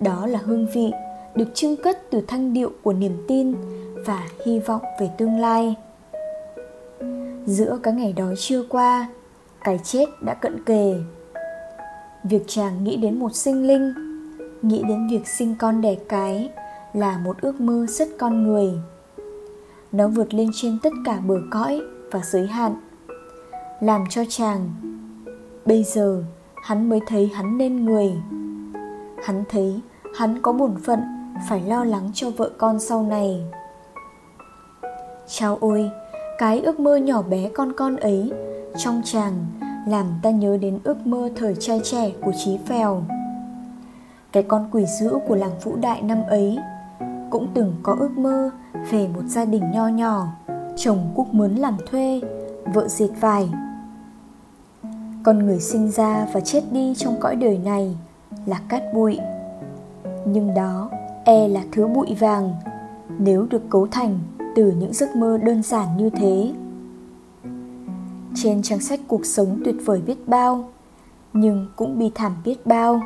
Đó 0.00 0.26
là 0.26 0.38
hương 0.44 0.66
vị 0.72 0.92
được 1.34 1.48
trưng 1.54 1.76
cất 1.76 2.10
từ 2.10 2.20
thanh 2.28 2.52
điệu 2.52 2.70
của 2.82 2.92
niềm 2.92 3.24
tin 3.28 3.54
và 4.06 4.22
hy 4.46 4.58
vọng 4.58 4.82
về 5.00 5.10
tương 5.18 5.38
lai. 5.38 5.74
Giữa 7.46 7.78
cái 7.82 7.94
ngày 7.94 8.12
đói 8.12 8.34
chưa 8.38 8.62
qua, 8.68 9.08
cái 9.64 9.78
chết 9.84 10.06
đã 10.20 10.34
cận 10.34 10.64
kề 10.64 10.94
việc 12.28 12.42
chàng 12.46 12.84
nghĩ 12.84 12.96
đến 12.96 13.18
một 13.18 13.34
sinh 13.34 13.66
linh, 13.66 13.94
nghĩ 14.62 14.82
đến 14.88 15.08
việc 15.10 15.28
sinh 15.28 15.54
con 15.58 15.80
đẻ 15.80 15.94
cái 16.08 16.50
là 16.92 17.18
một 17.18 17.36
ước 17.40 17.60
mơ 17.60 17.86
rất 17.88 18.08
con 18.18 18.46
người. 18.46 18.72
Nó 19.92 20.08
vượt 20.08 20.34
lên 20.34 20.50
trên 20.54 20.78
tất 20.82 20.92
cả 21.04 21.20
bờ 21.26 21.34
cõi 21.50 21.80
và 22.10 22.20
giới 22.24 22.46
hạn, 22.46 22.74
làm 23.80 24.04
cho 24.10 24.22
chàng 24.28 24.70
bây 25.66 25.84
giờ 25.84 26.22
hắn 26.62 26.88
mới 26.88 27.00
thấy 27.06 27.30
hắn 27.34 27.58
nên 27.58 27.84
người. 27.84 28.12
Hắn 29.24 29.44
thấy 29.48 29.80
hắn 30.14 30.42
có 30.42 30.52
bổn 30.52 30.74
phận 30.84 31.00
phải 31.48 31.60
lo 31.60 31.84
lắng 31.84 32.10
cho 32.14 32.30
vợ 32.30 32.50
con 32.58 32.80
sau 32.80 33.02
này. 33.02 33.44
Chao 35.26 35.58
ôi, 35.60 35.90
cái 36.38 36.60
ước 36.60 36.80
mơ 36.80 36.96
nhỏ 36.96 37.22
bé 37.22 37.48
con 37.48 37.72
con 37.72 37.96
ấy 37.96 38.32
trong 38.76 39.02
chàng 39.04 39.46
làm 39.86 40.06
ta 40.22 40.30
nhớ 40.30 40.56
đến 40.56 40.78
ước 40.84 41.06
mơ 41.06 41.30
thời 41.36 41.54
trai 41.54 41.80
trẻ 41.84 42.12
của 42.22 42.32
Chí 42.44 42.58
Phèo. 42.66 43.02
Cái 44.32 44.42
con 44.42 44.68
quỷ 44.72 44.84
dữ 45.00 45.18
của 45.28 45.34
làng 45.34 45.58
Vũ 45.62 45.76
Đại 45.76 46.02
năm 46.02 46.22
ấy 46.28 46.58
cũng 47.30 47.48
từng 47.54 47.74
có 47.82 47.96
ước 47.98 48.18
mơ 48.18 48.50
về 48.90 49.08
một 49.08 49.22
gia 49.26 49.44
đình 49.44 49.70
nho 49.70 49.88
nhỏ, 49.88 50.26
chồng 50.76 51.12
cúc 51.14 51.34
mướn 51.34 51.54
làm 51.54 51.76
thuê, 51.90 52.20
vợ 52.74 52.88
dệt 52.88 53.08
vải. 53.20 53.48
Con 55.22 55.38
người 55.38 55.60
sinh 55.60 55.90
ra 55.90 56.26
và 56.32 56.40
chết 56.40 56.62
đi 56.70 56.94
trong 56.94 57.16
cõi 57.20 57.36
đời 57.36 57.58
này 57.58 57.96
là 58.46 58.60
cát 58.68 58.82
bụi. 58.94 59.18
Nhưng 60.24 60.54
đó 60.54 60.90
e 61.24 61.48
là 61.48 61.60
thứ 61.72 61.86
bụi 61.86 62.16
vàng 62.20 62.54
nếu 63.18 63.46
được 63.50 63.70
cấu 63.70 63.86
thành 63.86 64.18
từ 64.56 64.70
những 64.70 64.92
giấc 64.92 65.16
mơ 65.16 65.38
đơn 65.38 65.62
giản 65.62 65.96
như 65.96 66.10
thế 66.10 66.52
trên 68.36 68.62
trang 68.62 68.80
sách 68.80 69.00
cuộc 69.08 69.26
sống 69.26 69.60
tuyệt 69.64 69.74
vời 69.84 70.00
biết 70.06 70.28
bao, 70.28 70.72
nhưng 71.32 71.66
cũng 71.76 71.98
bi 71.98 72.10
thảm 72.14 72.36
biết 72.44 72.66
bao. 72.66 73.02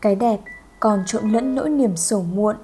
Cái 0.00 0.14
đẹp 0.14 0.40
còn 0.80 1.02
trộn 1.06 1.30
lẫn 1.30 1.54
nỗi 1.54 1.70
niềm 1.70 1.96
sầu 1.96 2.22
muộn. 2.22 2.56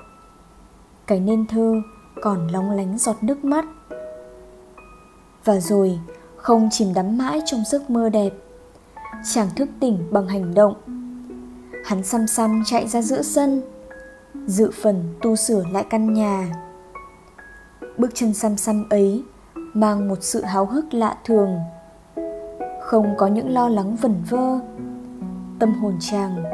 Cái 1.06 1.20
nên 1.20 1.46
thơ 1.46 1.74
còn 2.22 2.48
lóng 2.48 2.70
lánh 2.70 2.98
giọt 2.98 3.16
nước 3.22 3.44
mắt. 3.44 3.64
Và 5.44 5.60
rồi, 5.60 5.98
không 6.36 6.68
chìm 6.72 6.94
đắm 6.94 7.18
mãi 7.18 7.40
trong 7.46 7.64
giấc 7.70 7.90
mơ 7.90 8.08
đẹp, 8.08 8.32
chàng 9.24 9.48
thức 9.56 9.68
tỉnh 9.80 9.98
bằng 10.10 10.28
hành 10.28 10.54
động. 10.54 10.74
Hắn 11.84 12.04
xăm 12.04 12.26
xăm 12.26 12.62
chạy 12.66 12.88
ra 12.88 13.02
giữa 13.02 13.22
sân, 13.22 13.62
dự 14.46 14.70
phần 14.82 15.14
tu 15.22 15.36
sửa 15.36 15.64
lại 15.72 15.86
căn 15.90 16.14
nhà. 16.14 16.52
Bước 17.98 18.10
chân 18.14 18.34
xăm 18.34 18.56
xăm 18.56 18.88
ấy 18.90 19.24
mang 19.74 20.08
một 20.08 20.18
sự 20.20 20.42
háo 20.42 20.66
hức 20.66 20.94
lạ 20.94 21.16
thường. 21.24 21.58
Không 22.80 23.14
có 23.18 23.26
những 23.26 23.50
lo 23.50 23.68
lắng 23.68 23.96
vẩn 24.00 24.14
vơ, 24.30 24.58
tâm 25.58 25.74
hồn 25.74 25.94
chàng 26.00 26.44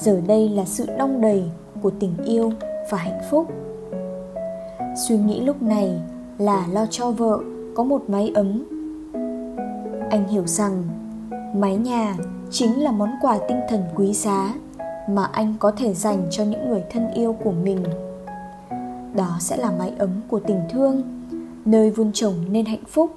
giờ 0.00 0.20
đây 0.26 0.48
là 0.48 0.64
sự 0.64 0.86
đong 0.98 1.20
đầy 1.20 1.50
của 1.82 1.90
tình 2.00 2.16
yêu 2.24 2.52
và 2.90 2.98
hạnh 2.98 3.20
phúc. 3.30 3.52
Suy 5.08 5.18
nghĩ 5.18 5.40
lúc 5.40 5.62
này 5.62 6.00
là 6.38 6.66
lo 6.72 6.86
cho 6.90 7.10
vợ 7.10 7.38
có 7.74 7.84
một 7.84 8.02
mái 8.08 8.32
ấm. 8.34 8.64
Anh 10.10 10.28
hiểu 10.28 10.46
rằng 10.46 10.82
mái 11.54 11.76
nhà 11.76 12.16
chính 12.50 12.82
là 12.82 12.92
món 12.92 13.10
quà 13.22 13.38
tinh 13.48 13.60
thần 13.68 13.82
quý 13.94 14.12
giá 14.12 14.54
mà 15.08 15.24
anh 15.24 15.54
có 15.58 15.70
thể 15.70 15.94
dành 15.94 16.26
cho 16.30 16.44
những 16.44 16.68
người 16.68 16.84
thân 16.90 17.10
yêu 17.10 17.36
của 17.44 17.52
mình. 17.52 17.84
Đó 19.14 19.36
sẽ 19.40 19.56
là 19.56 19.70
mái 19.78 19.92
ấm 19.98 20.10
của 20.28 20.40
tình 20.40 20.60
thương 20.70 21.02
nơi 21.64 21.90
vun 21.90 22.12
trồng 22.12 22.34
nên 22.50 22.64
hạnh 22.64 22.84
phúc. 22.88 23.14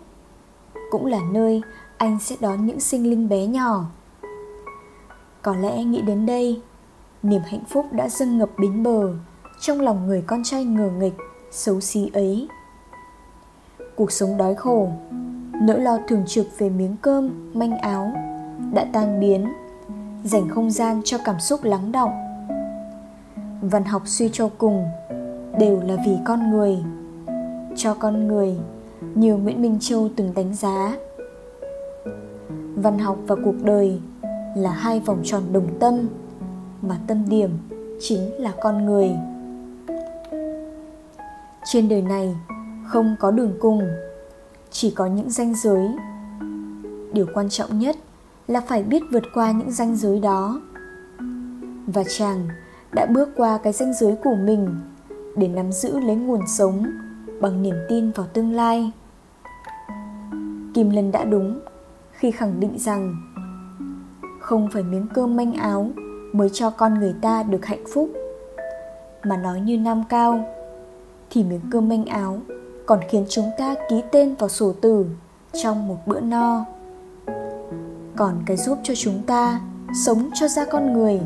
Cũng 0.92 1.06
là 1.06 1.20
nơi 1.32 1.62
anh 1.98 2.18
sẽ 2.22 2.36
đón 2.40 2.66
những 2.66 2.80
sinh 2.80 3.10
linh 3.10 3.30
bé 3.30 3.46
nhỏ. 3.46 3.86
Có 5.42 5.56
lẽ 5.56 5.84
nghĩ 5.84 6.02
đến 6.02 6.26
đây, 6.26 6.62
niềm 7.24 7.42
hạnh 7.46 7.64
phúc 7.70 7.86
đã 7.92 8.10
dâng 8.10 8.38
ngập 8.38 8.50
bến 8.58 8.84
bờ 8.84 9.14
trong 9.62 9.82
lòng 9.82 10.08
người 10.08 10.24
con 10.28 10.44
trai 10.44 10.66
ngờ 10.66 10.90
nghịch, 11.00 11.18
xấu 11.52 11.82
xí 11.82 12.10
ấy. 12.14 12.48
Cuộc 13.96 14.12
sống 14.12 14.38
đói 14.38 14.56
khổ, 14.56 14.90
nỗi 15.62 15.82
lo 15.82 15.98
thường 16.08 16.24
trực 16.28 16.48
về 16.58 16.70
miếng 16.70 16.96
cơm, 17.02 17.52
manh 17.54 17.78
áo 17.78 18.12
đã 18.74 18.86
tan 18.94 19.20
biến, 19.20 19.54
dành 20.24 20.50
không 20.50 20.72
gian 20.72 21.02
cho 21.06 21.18
cảm 21.26 21.40
xúc 21.40 21.64
lắng 21.64 21.92
động. 21.92 22.12
Văn 23.62 23.84
học 23.84 24.02
suy 24.06 24.30
cho 24.34 24.50
cùng 24.58 24.86
đều 25.60 25.82
là 25.82 25.96
vì 26.06 26.18
con 26.26 26.52
người 26.52 26.78
cho 27.78 27.94
con 27.94 28.28
người 28.28 28.56
như 29.16 29.36
nguyễn 29.36 29.62
minh 29.62 29.78
châu 29.82 30.10
từng 30.16 30.34
đánh 30.34 30.54
giá. 30.54 30.98
Văn 32.76 33.00
học 33.00 33.18
và 33.28 33.36
cuộc 33.46 33.56
đời 33.64 34.02
là 34.56 34.72
hai 34.72 35.00
vòng 35.00 35.22
tròn 35.24 35.44
đồng 35.52 35.68
tâm, 35.80 36.08
mà 36.82 36.98
tâm 37.08 37.30
điểm 37.30 37.50
chính 38.00 38.42
là 38.42 38.54
con 38.62 38.86
người. 38.86 39.12
Trên 41.66 41.90
đời 41.90 42.02
này 42.02 42.36
không 42.88 43.16
có 43.20 43.32
đường 43.32 43.54
cùng, 43.60 43.82
chỉ 44.72 44.92
có 44.92 45.06
những 45.06 45.30
ranh 45.30 45.56
giới. 45.56 45.88
Điều 47.14 47.26
quan 47.34 47.50
trọng 47.50 47.80
nhất 47.80 47.96
là 48.48 48.62
phải 48.62 48.84
biết 48.84 49.04
vượt 49.12 49.24
qua 49.34 49.52
những 49.52 49.72
ranh 49.72 49.96
giới 49.96 50.20
đó. 50.20 50.62
Và 51.88 52.04
chàng 52.18 52.48
đã 52.92 53.06
bước 53.06 53.30
qua 53.36 53.58
cái 53.64 53.74
ranh 53.74 53.94
giới 53.94 54.16
của 54.24 54.36
mình 54.36 54.68
để 55.36 55.48
nắm 55.48 55.72
giữ 55.72 56.00
lấy 56.00 56.16
nguồn 56.16 56.42
sống 56.48 56.86
bằng 57.42 57.64
niềm 57.64 57.76
tin 57.90 58.12
vào 58.12 58.28
tương 58.34 58.52
lai. 58.52 58.92
Kim 60.74 60.90
lân 60.90 61.12
đã 61.12 61.24
đúng 61.24 61.60
khi 62.12 62.32
khẳng 62.32 62.60
định 62.60 62.78
rằng 62.80 63.16
không 64.40 64.70
phải 64.74 64.84
miếng 64.84 65.08
cơm 65.14 65.36
manh 65.36 65.54
áo 65.54 65.90
mới 66.34 66.50
cho 66.54 66.70
con 66.70 66.94
người 66.94 67.16
ta 67.22 67.44
được 67.44 67.66
hạnh 67.66 67.84
phúc, 67.94 68.10
mà 69.24 69.38
nói 69.38 69.60
như 69.60 69.78
nam 69.78 70.04
cao 70.10 70.46
thì 71.30 71.44
miếng 71.44 71.62
cơm 71.72 71.90
manh 71.90 72.06
áo 72.06 72.40
còn 72.86 73.00
khiến 73.10 73.26
chúng 73.30 73.50
ta 73.58 73.76
ký 73.90 74.02
tên 74.12 74.36
vào 74.36 74.50
sổ 74.50 74.74
tử 74.82 75.06
trong 75.64 75.88
một 75.88 75.98
bữa 76.06 76.20
no. 76.20 76.66
Còn 78.16 78.36
cái 78.46 78.58
giúp 78.58 78.78
cho 78.84 78.94
chúng 78.96 79.24
ta 79.28 79.62
sống 80.06 80.30
cho 80.34 80.48
ra 80.48 80.66
con 80.66 80.94
người, 80.94 81.20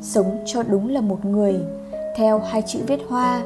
sống 0.00 0.38
cho 0.46 0.62
đúng 0.62 0.88
là 0.88 1.00
một 1.00 1.24
người, 1.24 1.60
theo 2.16 2.38
hai 2.38 2.62
chữ 2.66 2.78
viết 2.86 3.00
hoa 3.08 3.42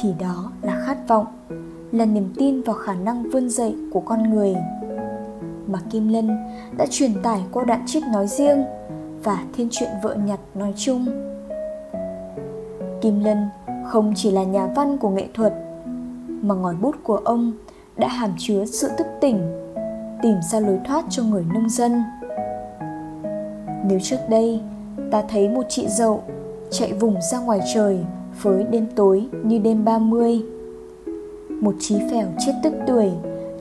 thì 0.00 0.12
đó 0.18 0.52
là 0.62 0.82
khát 0.86 1.08
vọng, 1.08 1.26
là 1.92 2.04
niềm 2.04 2.34
tin 2.36 2.62
vào 2.62 2.76
khả 2.76 2.94
năng 2.94 3.30
vươn 3.30 3.48
dậy 3.48 3.76
của 3.92 4.00
con 4.00 4.30
người. 4.30 4.56
Mà 5.66 5.78
kim 5.90 6.08
lân 6.08 6.30
đã 6.76 6.86
truyền 6.90 7.22
tải 7.22 7.40
qua 7.52 7.64
đoạn 7.64 7.82
trích 7.86 8.04
nói 8.12 8.26
riêng 8.26 8.64
và 9.24 9.44
thiên 9.54 9.68
truyện 9.70 9.90
vợ 10.02 10.14
nhặt 10.14 10.40
nói 10.54 10.74
chung. 10.76 11.06
Kim 13.00 13.20
lân 13.20 13.48
không 13.86 14.12
chỉ 14.16 14.30
là 14.30 14.44
nhà 14.44 14.66
văn 14.66 14.98
của 14.98 15.08
nghệ 15.10 15.26
thuật, 15.34 15.54
mà 16.42 16.54
ngòi 16.54 16.74
bút 16.74 16.96
của 17.02 17.16
ông 17.16 17.52
đã 17.96 18.08
hàm 18.08 18.30
chứa 18.38 18.64
sự 18.64 18.88
thức 18.98 19.06
tỉnh, 19.20 19.40
tìm 20.22 20.36
ra 20.50 20.60
lối 20.60 20.78
thoát 20.84 21.04
cho 21.10 21.22
người 21.22 21.44
nông 21.54 21.68
dân. 21.68 22.02
Nếu 23.84 23.98
trước 24.02 24.20
đây 24.28 24.60
ta 25.10 25.22
thấy 25.28 25.48
một 25.48 25.62
chị 25.68 25.88
dậu 25.88 26.22
chạy 26.70 26.92
vùng 26.92 27.16
ra 27.32 27.38
ngoài 27.38 27.60
trời 27.74 27.98
với 28.42 28.64
đêm 28.64 28.86
tối 28.96 29.28
như 29.42 29.58
đêm 29.58 29.84
30 29.84 30.42
một 31.60 31.74
trí 31.80 31.98
phèo 32.10 32.26
chết 32.46 32.52
tức 32.62 32.72
tuổi 32.86 33.10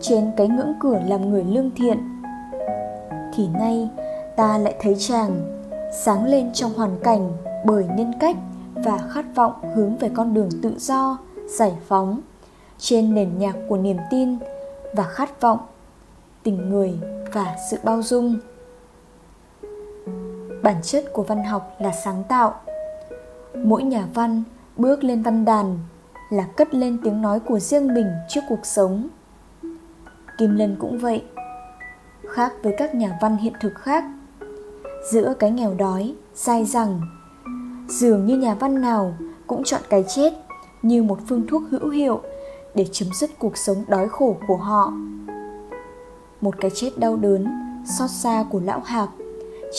trên 0.01 0.31
cái 0.37 0.47
ngưỡng 0.47 0.73
cửa 0.79 0.99
làm 1.07 1.29
người 1.29 1.43
lương 1.43 1.71
thiện. 1.75 1.97
Thì 3.35 3.47
nay, 3.47 3.89
ta 4.35 4.57
lại 4.57 4.75
thấy 4.81 4.95
chàng 4.99 5.61
sáng 6.03 6.25
lên 6.25 6.53
trong 6.53 6.73
hoàn 6.73 6.97
cảnh 7.03 7.31
bởi 7.65 7.85
nhân 7.95 8.13
cách 8.19 8.35
và 8.75 8.97
khát 8.97 9.25
vọng 9.35 9.53
hướng 9.75 9.97
về 9.97 10.09
con 10.13 10.33
đường 10.33 10.49
tự 10.61 10.73
do, 10.77 11.17
giải 11.47 11.77
phóng 11.87 12.21
trên 12.77 13.15
nền 13.15 13.37
nhạc 13.37 13.55
của 13.69 13.77
niềm 13.77 13.97
tin 14.11 14.37
và 14.93 15.03
khát 15.03 15.41
vọng, 15.41 15.59
tình 16.43 16.69
người 16.69 16.93
và 17.33 17.55
sự 17.71 17.77
bao 17.83 18.01
dung. 18.01 18.35
Bản 20.63 20.75
chất 20.83 21.05
của 21.13 21.23
văn 21.23 21.43
học 21.43 21.75
là 21.79 21.91
sáng 21.91 22.23
tạo. 22.29 22.53
Mỗi 23.55 23.83
nhà 23.83 24.07
văn 24.13 24.43
bước 24.77 25.03
lên 25.03 25.21
văn 25.21 25.45
đàn 25.45 25.79
là 26.29 26.43
cất 26.57 26.73
lên 26.73 26.97
tiếng 27.03 27.21
nói 27.21 27.39
của 27.39 27.59
riêng 27.59 27.93
mình 27.93 28.07
trước 28.29 28.41
cuộc 28.49 28.65
sống. 28.65 29.07
Kim 30.37 30.55
lân 30.55 30.75
cũng 30.79 30.97
vậy, 30.97 31.23
khác 32.27 32.53
với 32.63 32.75
các 32.77 32.95
nhà 32.95 33.17
văn 33.21 33.37
hiện 33.37 33.53
thực 33.61 33.75
khác. 33.75 34.03
Giữa 35.11 35.33
cái 35.39 35.51
nghèo 35.51 35.73
đói, 35.73 36.15
dai 36.33 36.65
dẳng, 36.65 37.01
dường 37.87 38.25
như 38.25 38.37
nhà 38.37 38.53
văn 38.53 38.81
nào 38.81 39.13
cũng 39.47 39.63
chọn 39.63 39.81
cái 39.89 40.03
chết 40.07 40.33
như 40.81 41.03
một 41.03 41.19
phương 41.27 41.47
thuốc 41.47 41.63
hữu 41.71 41.89
hiệu 41.89 42.21
để 42.75 42.85
chấm 42.91 43.09
dứt 43.13 43.29
cuộc 43.39 43.57
sống 43.57 43.83
đói 43.87 44.09
khổ 44.09 44.37
của 44.47 44.57
họ. 44.57 44.93
Một 46.41 46.55
cái 46.61 46.71
chết 46.73 46.91
đau 46.97 47.17
đớn, 47.17 47.47
xót 47.99 48.09
xa 48.09 48.45
của 48.51 48.59
lão 48.59 48.79
hạc 48.79 49.09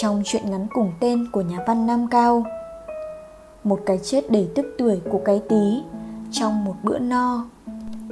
trong 0.00 0.22
chuyện 0.24 0.50
ngắn 0.50 0.66
cùng 0.74 0.92
tên 1.00 1.26
của 1.32 1.40
nhà 1.40 1.58
văn 1.66 1.86
nam 1.86 2.08
cao 2.10 2.44
một 3.66 3.80
cái 3.86 3.98
chết 4.02 4.30
đầy 4.30 4.48
tức 4.54 4.66
tuổi 4.78 5.00
của 5.10 5.20
cái 5.24 5.42
tí 5.48 5.82
trong 6.30 6.64
một 6.64 6.74
bữa 6.82 6.98
no, 6.98 7.44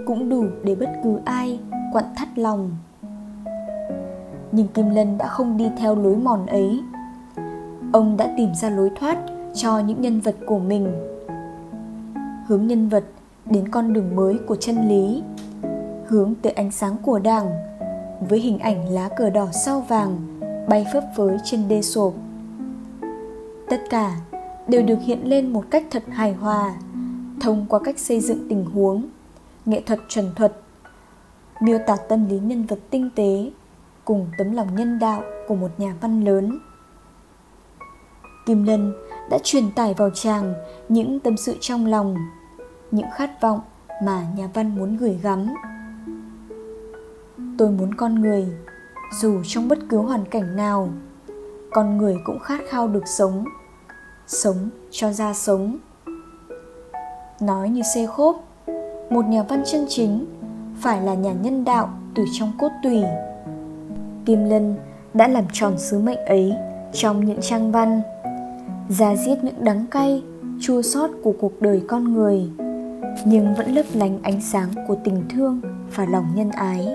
cũng 0.07 0.29
đủ 0.29 0.45
để 0.65 0.75
bất 0.75 0.91
cứ 1.05 1.21
ai 1.25 1.61
quặn 1.93 2.05
thắt 2.17 2.39
lòng. 2.39 2.71
Nhưng 4.53 4.69
kim 4.69 4.91
lân 4.91 5.19
đã 5.19 5.27
không 5.27 5.57
đi 5.57 5.71
theo 5.79 5.95
lối 5.95 6.17
mòn 6.17 6.47
ấy. 6.47 6.81
Ông 7.93 8.17
đã 8.17 8.35
tìm 8.37 8.55
ra 8.55 8.71
lối 8.71 8.91
thoát 9.01 9.19
cho 9.55 9.79
những 9.79 10.01
nhân 10.01 10.21
vật 10.21 10.35
của 10.47 10.59
mình. 10.59 10.93
Hướng 12.47 12.67
nhân 12.67 12.89
vật 12.89 13.05
đến 13.47 13.69
con 13.69 13.93
đường 13.93 14.17
mới 14.17 14.39
của 14.47 14.57
chân 14.57 14.89
lý, 14.89 15.23
hướng 16.07 16.35
tới 16.43 16.53
ánh 16.53 16.71
sáng 16.71 16.97
của 17.03 17.19
đảng 17.19 17.51
với 18.29 18.41
hình 18.41 18.59
ảnh 18.59 18.89
lá 18.89 19.09
cờ 19.09 19.31
đỏ 19.31 19.47
sao 19.53 19.81
vàng 19.89 20.17
bay 20.69 20.87
phấp 20.93 21.05
phới 21.17 21.37
trên 21.45 21.69
đê 21.69 21.83
sộp. 21.83 22.13
Tất 23.69 23.81
cả 23.91 24.17
đều 24.69 24.83
được 24.83 24.99
hiện 25.03 25.29
lên 25.29 25.53
một 25.53 25.65
cách 25.71 25.85
thật 25.91 26.03
hài 26.09 26.33
hòa, 26.33 26.75
thông 27.41 27.67
qua 27.69 27.81
cách 27.85 27.99
xây 27.99 28.21
dựng 28.21 28.47
tình 28.49 28.65
huống, 28.65 29.09
nghệ 29.65 29.81
thuật 29.87 30.01
chuẩn 30.09 30.35
thuật, 30.37 30.57
miêu 31.61 31.79
tả 31.87 31.97
tâm 32.09 32.29
lý 32.29 32.39
nhân 32.39 32.67
vật 32.67 32.79
tinh 32.91 33.11
tế 33.15 33.51
cùng 34.05 34.31
tấm 34.39 34.53
lòng 34.53 34.75
nhân 34.75 34.99
đạo 34.99 35.23
của 35.49 35.55
một 35.55 35.71
nhà 35.79 35.95
văn 36.01 36.25
lớn. 36.25 36.59
Kim 38.47 38.65
lân 38.65 38.93
đã 39.31 39.39
truyền 39.43 39.71
tải 39.71 39.95
vào 39.95 40.11
chàng 40.11 40.55
những 40.89 41.21
tâm 41.21 41.37
sự 41.37 41.57
trong 41.61 41.87
lòng, 41.87 42.17
những 42.91 43.07
khát 43.15 43.31
vọng 43.43 43.61
mà 44.03 44.27
nhà 44.37 44.49
văn 44.55 44.77
muốn 44.77 44.97
gửi 44.97 45.19
gắm. 45.23 45.55
Tôi 47.59 47.71
muốn 47.71 47.95
con 47.95 48.15
người, 48.15 48.47
dù 49.21 49.43
trong 49.45 49.69
bất 49.69 49.79
cứ 49.89 49.99
hoàn 49.99 50.25
cảnh 50.25 50.57
nào, 50.57 50.89
con 51.71 51.97
người 51.97 52.17
cũng 52.25 52.39
khát 52.39 52.61
khao 52.69 52.89
được 52.89 53.09
sống 53.09 53.45
sống 54.27 54.69
cho 54.91 55.13
ra 55.13 55.35
sống 55.35 55.79
nói 57.41 57.69
như 57.69 57.83
xê 57.95 58.07
khốp, 58.07 58.45
một 59.11 59.25
nhà 59.25 59.43
văn 59.43 59.63
chân 59.67 59.87
chính 59.89 60.27
phải 60.81 61.03
là 61.03 61.15
nhà 61.15 61.33
nhân 61.33 61.65
đạo 61.65 61.89
từ 62.15 62.25
trong 62.33 62.53
cốt 62.59 62.71
tùy. 62.83 63.03
kim 64.27 64.45
lân 64.45 64.77
đã 65.15 65.29
làm 65.29 65.45
tròn 65.53 65.79
sứ 65.79 65.99
mệnh 65.99 66.25
ấy 66.25 66.53
trong 66.93 67.25
những 67.25 67.41
trang 67.41 67.73
văn, 67.73 68.03
ra 68.89 69.17
giết 69.17 69.45
những 69.45 69.65
đắng 69.65 69.87
cay, 69.91 70.23
chua 70.61 70.83
xót 70.83 71.11
của 71.23 71.35
cuộc 71.41 71.61
đời 71.63 71.83
con 71.89 72.15
người, 72.15 72.49
nhưng 73.25 73.55
vẫn 73.55 73.75
lấp 73.75 73.87
lánh 73.95 74.19
ánh 74.23 74.41
sáng 74.41 74.69
của 74.89 74.97
tình 75.05 75.23
thương 75.31 75.61
và 75.95 76.07
lòng 76.11 76.27
nhân 76.35 76.51
ái 76.51 76.95